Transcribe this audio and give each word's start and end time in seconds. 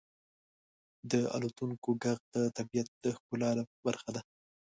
•د 1.11 1.13
الوتونکو 1.35 1.89
ږغ 2.01 2.17
د 2.33 2.35
طبیعت 2.57 2.89
د 3.03 3.05
ښکلا 3.17 3.49
برخه 3.85 4.09
ده. 4.15 4.21